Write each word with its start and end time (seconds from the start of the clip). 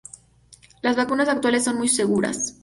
Las 0.81 0.95
vacunas 0.95 1.27
actuales 1.29 1.63
son 1.63 1.77
muy 1.77 1.87
seguras. 1.87 2.55